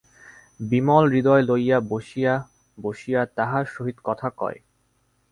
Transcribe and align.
বিমল 0.59 1.05
হৃদয় 1.11 1.43
লইয়া 1.43 1.77
বসিয়া 1.89 2.33
বসিয়া 2.77 3.21
তাহার 3.37 3.65
সহিত 3.65 3.97
কথা 4.03 4.27
কয়। 4.37 4.59